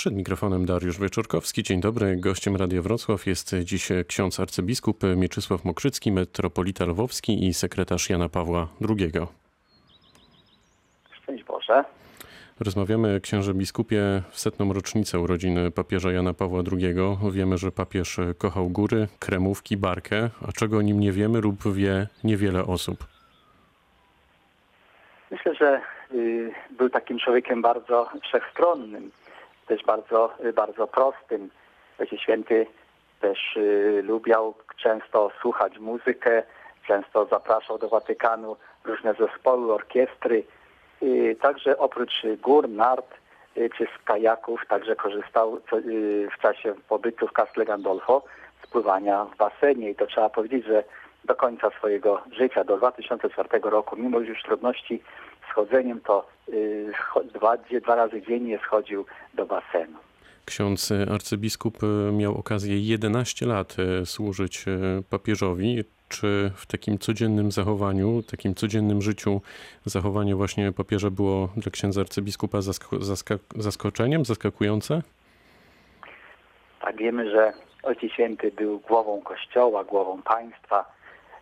[0.00, 1.62] Przed mikrofonem Dariusz Wieczorkowski.
[1.62, 2.16] Dzień dobry.
[2.16, 8.68] Gościem Radia Wrocław jest dziś ksiądz arcybiskup Mieczysław Mokrzycki, metropolita lwowski i sekretarz Jana Pawła
[8.88, 9.12] II.
[11.12, 11.84] Szczęść Boże.
[12.60, 16.94] Rozmawiamy, księże biskupie, w setną rocznicę urodzin papieża Jana Pawła II.
[17.32, 22.06] Wiemy, że papież kochał góry, kremówki, barkę, a czego o nim nie wiemy lub wie
[22.24, 23.04] niewiele osób.
[25.30, 25.80] Myślę, że
[26.14, 29.10] y, był takim człowiekiem bardzo wszechstronnym,
[29.70, 31.50] też bardzo, bardzo prostym.
[31.98, 32.66] Ojciec Święty
[33.20, 36.42] też y, lubiał często słuchać muzykę,
[36.86, 40.44] często zapraszał do Watykanu różne zespoły, orkiestry.
[41.02, 43.14] Y, Także oprócz gór, nart
[43.56, 45.60] y, czy z kajaków także korzystał
[46.36, 48.22] w czasie pobytu w Castle Gandolfo
[48.64, 50.84] z pływania w basenie i to trzeba powiedzieć, że
[51.24, 55.02] do końca swojego życia, do 2004 roku, mimo już trudności
[55.50, 56.92] z chodzeniem, to y,
[57.34, 59.04] dwa, dwa razy dziennie schodził
[59.34, 59.98] do basenu.
[60.44, 61.78] Ksiądz arcybiskup
[62.12, 64.64] miał okazję 11 lat służyć
[65.10, 65.84] papieżowi.
[66.08, 69.40] Czy w takim codziennym zachowaniu, takim codziennym życiu
[69.84, 75.02] zachowanie właśnie papieża było dla księdza arcybiskupa zaska- zaskoczeniem, zaskakujące?
[76.80, 80.84] Tak wiemy, że Ojciec Święty był głową Kościoła, głową państwa.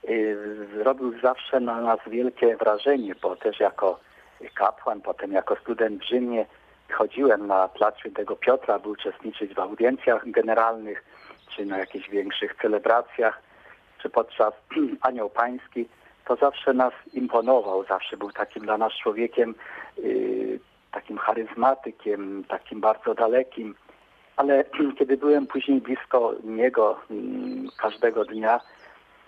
[0.08, 4.00] Yy, Zrobił zawsze na nas wielkie wrażenie, bo też jako
[4.54, 6.46] kapłan, potem jako student w Rzymie
[6.92, 11.04] chodziłem na plac Świętego Piotra, by uczestniczyć w audiencjach generalnych,
[11.56, 13.42] czy na jakichś większych celebracjach,
[14.02, 14.54] czy podczas
[15.00, 15.88] Anioł Pański.
[16.24, 19.54] To zawsze nas imponował, zawsze był takim dla nas człowiekiem,
[19.98, 20.58] yy,
[20.92, 23.74] takim charyzmatykiem, takim bardzo dalekim
[24.38, 24.64] ale
[24.98, 28.60] kiedy byłem później blisko niego mm, każdego dnia,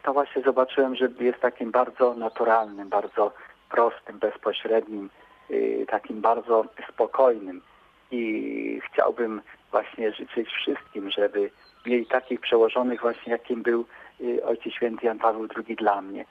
[0.03, 3.33] to właśnie zobaczyłem, że jest takim bardzo naturalnym, bardzo
[3.71, 5.11] prostym, bezpośrednim,
[5.51, 7.63] y, takim bardzo spokojnym.
[8.11, 11.51] I chciałbym właśnie życzyć wszystkim, żeby
[11.87, 13.85] mieli takich przełożonych właśnie, jakim był
[14.21, 16.25] y, Ojciec Święty Jan Paweł II dla mnie.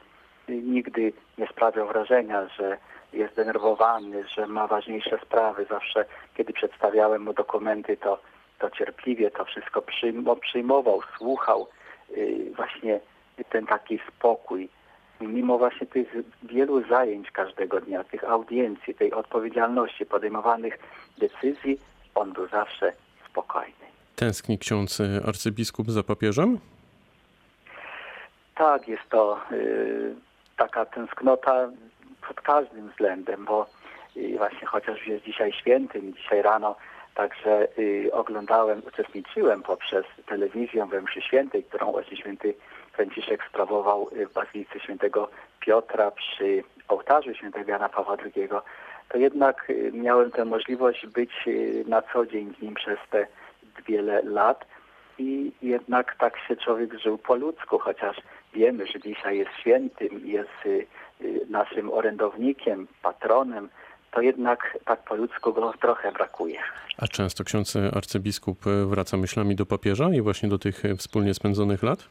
[0.50, 2.78] Y, Nigdy nie sprawiał wrażenia, że
[3.13, 5.66] jest denerwowany, że ma ważniejsze sprawy.
[5.69, 6.06] Zawsze,
[6.38, 8.19] kiedy przedstawiałem mu dokumenty, to
[8.59, 11.68] to cierpliwie to wszystko przyjm- przyjmował, słuchał,
[12.56, 13.00] właśnie
[13.45, 14.69] ten taki spokój.
[15.22, 20.79] Mimo właśnie tych wielu zajęć każdego dnia, tych audiencji, tej odpowiedzialności, podejmowanych
[21.17, 21.79] decyzji,
[22.16, 22.94] on był zawsze
[23.29, 23.73] spokojny.
[24.16, 26.59] Tęskni ksiądz arcybiskup za papieżem?
[28.55, 30.16] Tak, jest to y,
[30.57, 31.69] taka tęsknota
[32.28, 33.67] pod każdym względem, bo
[34.17, 36.75] y, właśnie chociaż jest dzisiaj świętym, dzisiaj rano
[37.16, 42.53] także y, oglądałem, uczestniczyłem poprzez telewizję we mszy świętej, którą Ojciec Święty
[42.94, 45.29] Franciszek sprawował y, w Bazylice Świętego
[45.59, 48.50] Piotra przy ołtarzu Świętego Jana Pawła II,
[49.09, 53.28] to jednak y, miałem tę możliwość być y, na co dzień z nim przez te
[53.88, 54.66] wiele lat
[55.17, 58.17] i jednak tak się człowiek żył po ludzku, chociaż
[58.53, 60.88] wiemy, że dzisiaj jest świętym, jest
[61.49, 63.69] naszym orędownikiem, patronem,
[64.11, 66.59] to jednak tak po ludzku go trochę brakuje.
[66.97, 72.09] A często ksiądz arcybiskup wraca myślami do papieża i właśnie do tych wspólnie spędzonych lat?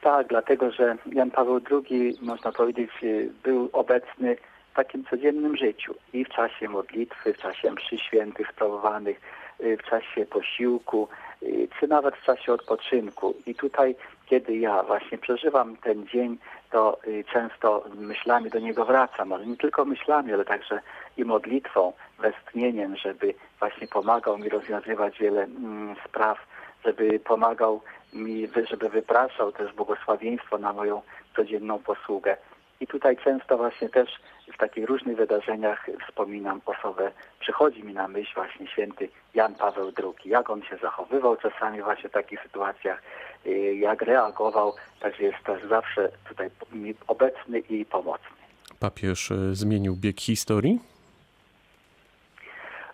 [0.00, 4.36] Tak, dlatego że Jan Paweł II, można powiedzieć, y, był obecny
[4.72, 9.20] w takim codziennym życiu i w czasie modlitwy, w czasie mszy świętych sprawowanych,
[9.60, 11.08] y, w czasie posiłku,
[11.42, 13.34] y, czy nawet w czasie odpoczynku.
[13.46, 13.96] I tutaj,
[14.26, 16.38] kiedy ja właśnie przeżywam ten dzień,
[16.70, 16.98] to
[17.32, 20.80] często myślami do niego wracam, ale nie tylko myślami, ale także
[21.16, 26.38] i modlitwą, westchnieniem, żeby właśnie pomagał mi rozwiązywać wiele mm, spraw,
[26.84, 27.80] żeby pomagał
[28.12, 31.02] mi, żeby wypraszał też błogosławieństwo na moją
[31.36, 32.36] codzienną posługę.
[32.80, 34.10] I tutaj często właśnie też
[34.54, 37.10] w takich różnych wydarzeniach wspominam osobę,
[37.40, 42.08] przychodzi mi na myśl właśnie święty Jan Paweł II, jak on się zachowywał czasami właśnie
[42.08, 43.02] w takich sytuacjach,
[43.46, 48.36] y, jak reagował, także jest też zawsze tutaj mi obecny i pomocny.
[48.80, 50.80] Papież e, zmienił bieg historii?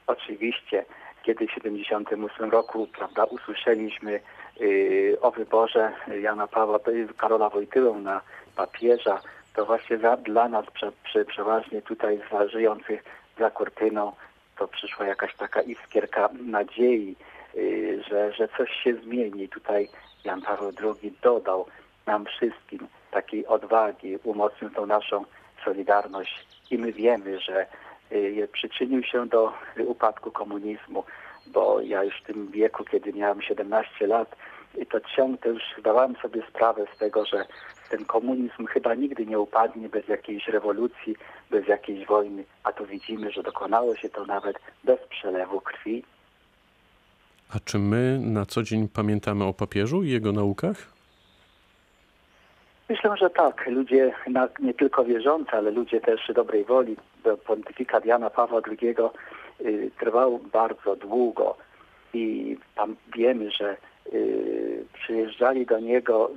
[0.06, 0.84] Oczywiście,
[1.26, 4.20] kiedy w 78 roku prawda, usłyszeliśmy
[4.60, 6.78] y, o wyborze Jana Pawła,
[7.16, 8.20] Karola Wojtyłę na
[8.56, 9.20] papieża,
[9.54, 13.04] to właśnie za, dla nas prze, prze, przeważnie tutaj za, żyjących
[13.38, 14.12] za kurtyną
[14.58, 17.16] to przyszła jakaś taka iskierka nadziei,
[17.56, 19.48] y, że, że coś się zmieni.
[19.48, 19.88] Tutaj
[20.24, 21.66] Jan Paweł II dodał
[22.06, 25.24] nam wszystkim takiej odwagi, umocnił tą naszą
[25.64, 27.66] solidarność i my wiemy, że
[28.12, 31.04] y, przyczynił się do upadku komunizmu,
[31.52, 34.36] bo ja już w tym wieku, kiedy miałem 17 lat,
[34.78, 37.46] i to ciągle już zdawałem sobie sprawę z tego, że
[37.90, 41.16] ten komunizm chyba nigdy nie upadnie bez jakiejś rewolucji,
[41.50, 46.04] bez jakiejś wojny, a tu widzimy, że dokonało się to nawet bez przelewu krwi
[47.54, 50.76] A czy my na co dzień pamiętamy o papieżu i jego naukach?
[52.88, 53.66] Myślę, że tak.
[53.66, 54.14] Ludzie,
[54.60, 56.96] nie tylko wierzący, ale ludzie też dobrej woli.
[57.24, 58.94] bo Pontyfikat Jana Pawła II
[59.98, 61.56] trwał bardzo długo
[62.14, 63.76] i tam wiemy, że
[64.12, 66.30] y, przyjeżdżali do niego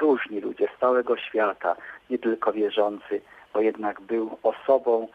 [0.00, 1.76] różni ludzie z całego świata,
[2.10, 3.20] nie tylko wierzący,
[3.54, 5.08] bo jednak był osobą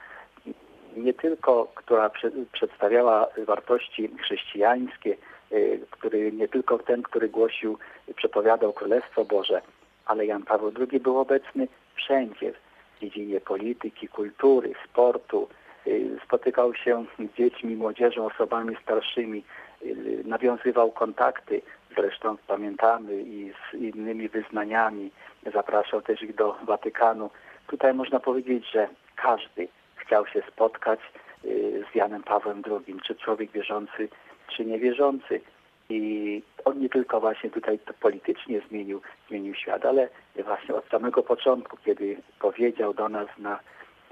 [0.98, 5.18] nie tylko, która prze, przedstawiała wartości chrześcijańskie,
[5.52, 7.78] y, który nie tylko ten, który głosił,
[8.16, 9.62] przepowiadał Królestwo Boże,
[10.06, 12.54] ale Jan Paweł II był obecny wszędzie,
[12.96, 15.48] w dziedzinie polityki, kultury, sportu.
[15.88, 19.44] Y, Spotykał się z dziećmi, młodzieżą, osobami starszymi,
[19.86, 21.62] y, nawiązywał kontakty,
[21.98, 25.12] zresztą pamiętamy i z innymi wyznaniami.
[25.54, 27.30] Zapraszał też ich do Watykanu.
[27.68, 31.00] Tutaj można powiedzieć, że każdy chciał się spotkać
[31.46, 34.10] y, z Janem Pawłem II, czy człowiek wierzący,
[34.48, 35.42] czy niewierzący.
[35.90, 40.10] I on nie tylko właśnie tutaj politycznie zmienił, zmienił świat, ale
[40.46, 43.60] właśnie od samego początku, kiedy powiedział do nas na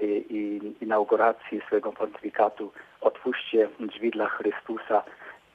[0.00, 5.02] i, inauguracji swojego pontyfikatu otwórzcie drzwi dla Chrystusa,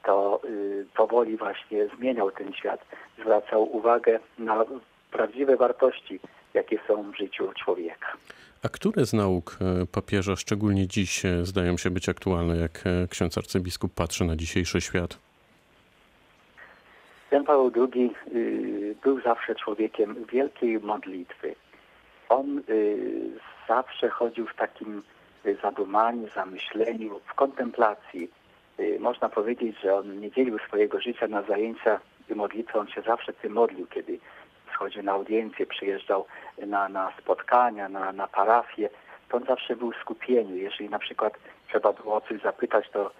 [0.04, 2.80] to y, powoli właśnie zmieniał ten świat.
[3.18, 4.64] Zwracał uwagę na
[5.10, 6.20] prawdziwe wartości,
[6.54, 8.12] jakie są w życiu człowieka.
[8.64, 13.08] A które z nauk e, papieża szczególnie dziś e, zdają się być aktualne, jak e,
[13.08, 15.18] ksiądz arcybiskup patrzy na dzisiejszy świat?
[17.30, 21.54] Jan Paweł II y, był zawsze człowiekiem wielkiej modlitwy.
[22.30, 23.30] On y,
[23.68, 25.02] zawsze chodził w takim
[25.46, 28.30] y, zadumaniu, zamyśleniu, w kontemplacji.
[28.80, 32.00] Y, można powiedzieć, że on nie dzielił swojego życia na zajęcia
[32.30, 32.78] i modlitwę.
[32.78, 34.18] On się zawsze tym modlił, kiedy
[34.74, 36.26] schodził na audiencję, przyjeżdżał
[36.66, 38.90] na, na spotkania, na, na parafię.
[39.28, 40.56] To on zawsze był w skupieniu.
[40.56, 41.32] Jeżeli na przykład
[41.68, 43.10] trzeba było o coś zapytać, to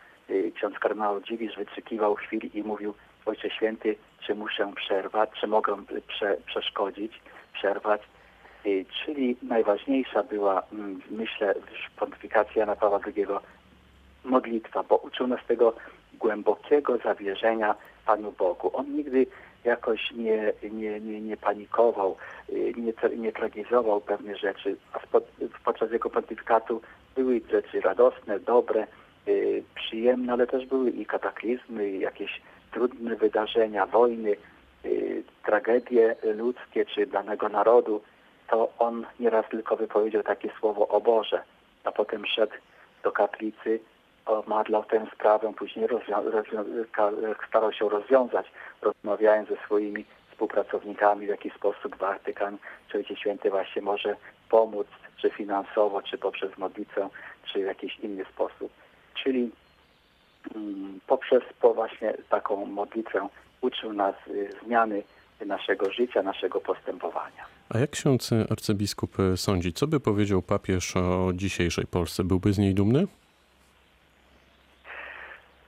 [0.55, 2.95] ksiądz kardynał Dziwisz wyczekiwał chwili i mówił
[3.27, 5.77] Ojcze Święty, czy muszę przerwać, czy mogę
[6.09, 7.21] prze, przeszkodzić,
[7.53, 8.03] przerwać.
[8.67, 13.27] Y, Czyli najważniejsza była, mm, myślę, w pontyfikacji Jana Pawła II
[14.25, 15.75] modlitwa, bo uczył nas tego
[16.15, 17.75] głębokiego zawierzenia
[18.07, 18.71] Panu Bogu.
[18.77, 19.27] On nigdy
[19.65, 22.17] jakoś nie, nie, nie, nie panikował,
[22.51, 24.99] y, nie, nie tragizował pewnych rzeczy, a
[25.65, 26.83] podczas jego pontyfikatu
[27.15, 28.87] były rzeczy radosne, dobre,
[29.29, 32.41] y, przyjemne, ale też były i kataklizmy, i jakieś
[32.73, 34.37] trudne wydarzenia, wojny,
[35.45, 38.03] tragedie ludzkie czy danego narodu,
[38.51, 41.43] to on nieraz tylko wypowiedział takie słowo o Boże,
[41.85, 42.53] a potem szedł
[43.03, 43.81] do kaplicy,
[44.27, 45.89] omadlał tę sprawę, później
[47.49, 48.47] starał się rozwiązać,
[48.83, 52.59] rozmawiając ze swoimi współpracownikami, w jaki sposób Watykan
[52.89, 54.17] czy Ojciec Święty właśnie może
[54.49, 54.87] pomóc,
[55.17, 57.09] czy finansowo, czy poprzez modlitwę,
[57.45, 58.73] czy w jakiś inny sposób.
[59.15, 59.51] Czyli
[60.55, 63.29] mm, poprzez po właśnie taką modlitwę
[63.61, 65.03] uczył nas y, zmiany
[65.47, 67.45] naszego życia, naszego postępowania.
[67.75, 72.25] A jak ksiądz arcybiskup sądzi, co by powiedział papież o dzisiejszej Polsce?
[72.25, 73.07] Byłby z niej dumny?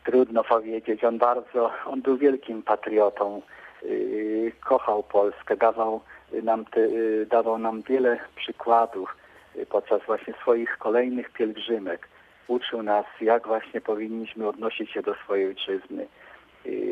[0.04, 1.04] Trudno powiedzieć.
[1.04, 3.42] On bardzo, on był wielkim patriotą.
[3.82, 6.00] Yy, kochał Polskę, dawał
[6.42, 9.16] nam, te, yy, dawał nam wiele przykładów
[9.54, 12.08] yy, podczas właśnie swoich kolejnych pielgrzymek.
[12.48, 16.06] Uczył nas, jak właśnie powinniśmy odnosić się do swojej ojczyzny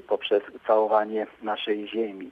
[0.08, 2.30] poprzez całowanie naszej ziemi.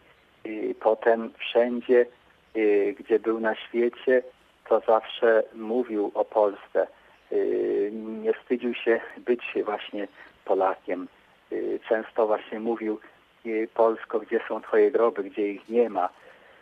[0.81, 2.07] Potem wszędzie,
[2.55, 4.23] yy, gdzie był na świecie,
[4.69, 6.87] to zawsze mówił o Polsce.
[7.31, 10.09] Yy, Nie wstydził się być właśnie
[10.45, 11.09] Polakiem.
[11.53, 13.01] Y, Często właśnie mówił
[13.47, 16.09] y, Polsko, gdzie są Twoje groby, gdzie ich nie ma.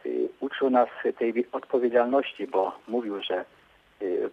[0.07, 3.45] Y, Uczył nas tej wi- odpowiedzialności, bo mówił, że
[4.03, 4.31] y,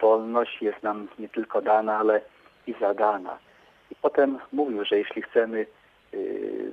[0.00, 2.20] wolność jest nam nie tylko dana, ale
[2.66, 3.38] i zadana.
[3.90, 5.66] I potem mówił, że jeśli chcemy y,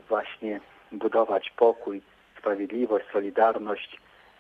[0.10, 0.60] właśnie
[0.92, 2.02] budować pokój,
[2.40, 3.98] sprawiedliwość, solidarność,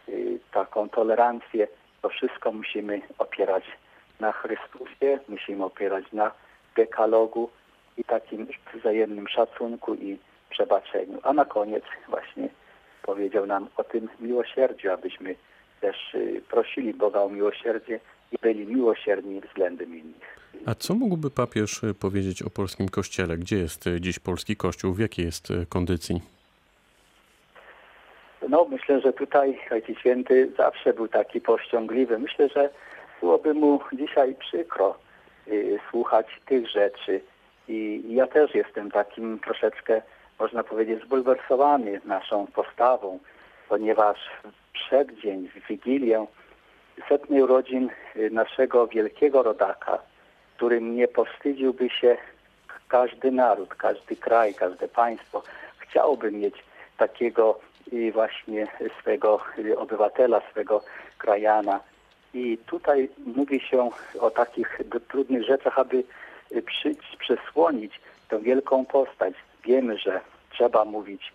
[0.09, 1.67] y, taką tolerancję,
[2.01, 3.63] to wszystko musimy opierać
[4.19, 6.31] na Chrystusie, musimy opierać na
[6.75, 7.49] dekalogu
[7.97, 10.17] i takim wzajemnym szacunku i
[10.49, 11.19] przebaczeniu.
[11.23, 12.49] A na koniec właśnie
[13.03, 15.35] powiedział nam o tym miłosierdziu, abyśmy
[15.81, 17.99] też y, prosili Boga o miłosierdzie
[18.33, 20.39] i byli miłosierni względem innych.
[20.65, 23.37] A co mógłby papież powiedzieć o polskim kościele?
[23.37, 24.93] Gdzie jest dziś polski kościół?
[24.93, 26.21] W jakiej jest kondycji?
[28.49, 32.19] No myślę, że tutaj Ojciec Święty zawsze był taki powściągliwy.
[32.19, 32.69] Myślę, że
[33.21, 34.97] byłoby mu dzisiaj przykro
[35.47, 37.21] y, słuchać tych rzeczy.
[37.67, 40.01] I ja też jestem takim troszeczkę,
[40.39, 43.19] można powiedzieć, zbulwersowany naszą postawą,
[43.69, 46.25] ponieważ w przeddzień, w Wigilię
[47.09, 49.99] setnej urodzin y, naszego wielkiego rodaka,
[50.55, 52.17] którym nie powstydziłby się
[52.87, 55.43] każdy naród, każdy kraj, każde państwo
[55.77, 56.55] chciałoby mieć
[56.97, 57.59] takiego
[57.93, 58.67] y, właśnie
[58.99, 60.83] swego y, obywatela, swego
[61.17, 61.79] krajana.
[62.33, 66.03] I tutaj mówi się o takich trudnych rzeczach, aby
[66.65, 69.33] przy, przesłonić tę wielką postać.
[69.65, 71.33] Wiemy, że trzeba mówić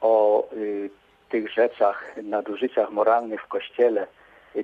[0.00, 0.90] o y,
[1.28, 4.06] tych rzeczach, nadużyciach moralnych w Kościele,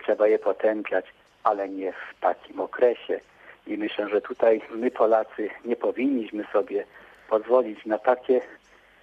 [0.00, 1.04] trzeba je potępiać,
[1.44, 3.20] ale nie w takim okresie.
[3.66, 6.84] I myślę, że tutaj my Polacy nie powinniśmy sobie
[7.28, 8.40] pozwolić na takie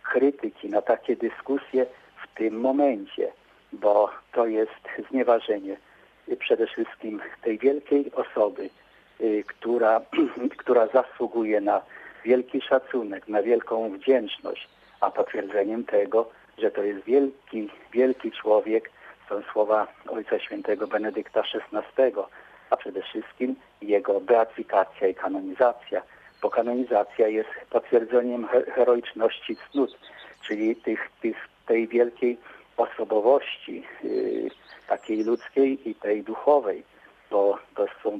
[0.03, 1.86] krytyki, na takie dyskusje
[2.24, 3.31] w tym momencie,
[3.74, 5.77] bo to jest znieważenie
[6.39, 8.69] przede wszystkim tej wielkiej osoby,
[9.22, 10.01] y, która,
[10.58, 11.81] która zasługuje na
[12.25, 14.69] wielki szacunek, na wielką wdzięczność,
[15.01, 18.91] a potwierdzeniem tego, że to jest wielki, wielki człowiek,
[19.30, 22.14] są słowa Ojca Świętego Benedykta XVI,
[22.70, 26.02] a przede wszystkim jego beatyfikacja i kanonizacja,
[26.42, 30.00] bo kanonizacja jest potwierdzeniem he- heroiczności cnót,
[30.48, 32.38] czyli tych, tych, tej wielkiej
[32.78, 34.50] osobowości, yy,
[34.88, 36.84] takiej ludzkiej i tej duchowej,
[37.32, 38.20] bo to są,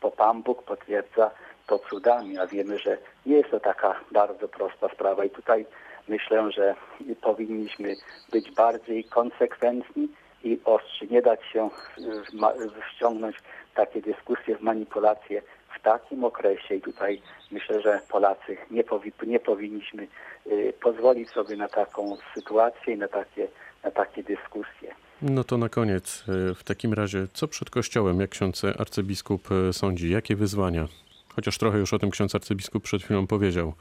[0.00, 1.30] bo Pan Bóg potwierdza
[1.66, 5.24] to cudami, a wiemy, że nie jest to taka bardzo prosta sprawa.
[5.24, 5.66] I tutaj
[6.08, 6.74] myślę, że
[7.20, 7.94] powinniśmy
[8.32, 10.08] być bardziej konsekwentni
[10.44, 13.36] i ostrzy, nie dać się y, wciągnąć
[13.72, 15.42] w takie dyskusje, w manipulacje
[15.78, 20.06] w takim okresie i tutaj myślę, że Polacy nie, powi- nie powinniśmy
[20.46, 23.48] y, pozwolić sobie na taką sytuację i na takie,
[23.84, 24.94] na takie dyskusje.
[25.22, 29.72] No to na koniec, y, w takim razie, co przed Kościołem, jak ksiądz arcybiskup y,
[29.72, 30.10] sądzi?
[30.10, 30.88] Jakie wyzwania?
[31.34, 33.72] Chociaż trochę już o tym ksiądz arcybiskup przed chwilą powiedział.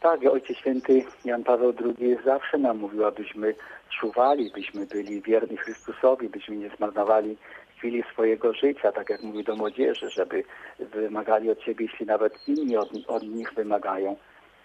[0.00, 3.54] Tak, Ojciec Święty Jan Paweł II zawsze nam mówił, abyśmy
[4.00, 7.36] czuwali, byśmy byli wierni Chrystusowi, byśmy nie zmarnowali
[7.76, 10.44] chwili swojego życia, tak jak mówi do młodzieży, żeby
[10.78, 14.16] wymagali od siebie, jeśli nawet inni od, od nich wymagają.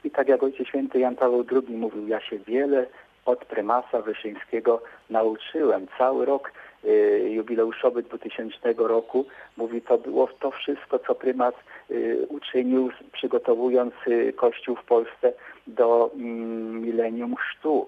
[0.04, 2.88] I tak jak Ojciec Święty Jan Paweł II mówił, ja się wiele
[3.26, 5.88] od prymasa Wyszyńskiego nauczyłem.
[5.98, 6.52] Cały rok
[7.30, 9.26] jubileuszowy 2000 roku
[9.58, 11.54] mówi, to było to wszystko, co prymas
[11.92, 15.34] y, uczynił, przygotowując y, Kościół w Polsce
[15.68, 17.88] do mm, milenium chrztu.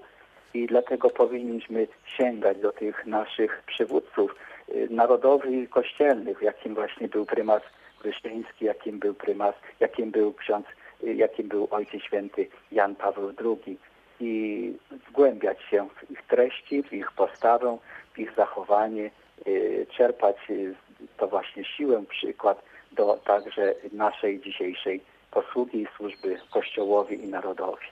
[0.54, 4.36] I dlatego powinniśmy sięgać do tych naszych przywódców
[4.70, 7.62] y, narodowych i kościelnych, jakim właśnie był prymas
[8.04, 10.66] Wyszyński, jakim był prymas, jakim był ksiądz,
[11.04, 13.78] y, jakim był Ojciec Święty Jan Paweł II
[14.20, 14.74] i
[15.10, 17.78] wgłębiać się w ich treści, w ich postawę,
[18.14, 19.12] w ich zachowanie,
[19.48, 20.76] y, czerpać y,
[21.18, 25.02] to właśnie siłę, przykład do także naszej dzisiejszej
[25.32, 27.86] posługi i służby Kościołowi i narodowi.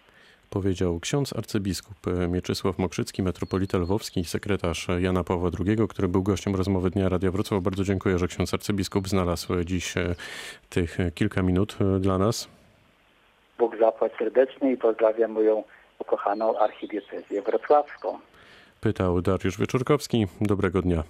[0.49, 6.55] Powiedział ksiądz arcybiskup y, Mieczysław Mokrzycki, metropolita lwowski, sekretarz Jana Pawła II, który był gościem
[6.55, 7.63] rozmowy Dnia Radia Wrocław.
[7.63, 10.15] Bardzo dziękuję, że ksiądz arcybiskup znalazł dziś y,
[10.69, 12.47] tych y, kilka minut dla nas.
[13.57, 15.63] Bóg zapłać serdecznie i pozdrawiam moją
[16.01, 18.19] ukochaną archidiecezję wrocławską.
[18.81, 20.27] Pytał Dariusz Wieczorkowski.
[20.41, 21.03] Dobrego dnia.